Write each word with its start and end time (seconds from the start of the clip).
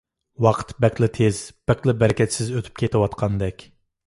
ۋاقىت 0.45 0.71
بەكلا 0.85 1.09
تېز، 1.17 1.41
بەكلا 1.71 1.95
بەرىكەتسىز 2.01 2.51
ئۆتۈپ 2.57 2.81
كېتىۋاتقاندەك. 2.83 3.69